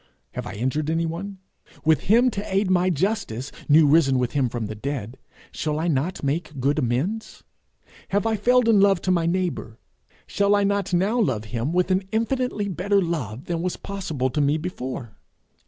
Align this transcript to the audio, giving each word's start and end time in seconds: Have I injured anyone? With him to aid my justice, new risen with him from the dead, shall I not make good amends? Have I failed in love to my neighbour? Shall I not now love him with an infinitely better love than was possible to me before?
Have 0.31 0.47
I 0.47 0.53
injured 0.55 0.89
anyone? 0.89 1.37
With 1.85 2.05
him 2.05 2.31
to 2.31 2.43
aid 2.51 2.71
my 2.71 2.89
justice, 2.89 3.51
new 3.69 3.85
risen 3.85 4.17
with 4.17 4.31
him 4.31 4.49
from 4.49 4.65
the 4.65 4.73
dead, 4.73 5.15
shall 5.51 5.77
I 5.79 5.87
not 5.87 6.23
make 6.23 6.59
good 6.59 6.79
amends? 6.79 7.43
Have 8.09 8.25
I 8.25 8.35
failed 8.35 8.67
in 8.67 8.79
love 8.81 8.99
to 9.03 9.11
my 9.11 9.27
neighbour? 9.27 9.77
Shall 10.25 10.55
I 10.55 10.63
not 10.63 10.91
now 10.91 11.19
love 11.19 11.43
him 11.43 11.71
with 11.71 11.91
an 11.91 12.01
infinitely 12.11 12.67
better 12.67 12.99
love 12.99 13.45
than 13.45 13.61
was 13.61 13.77
possible 13.77 14.31
to 14.31 14.41
me 14.41 14.57
before? 14.57 15.19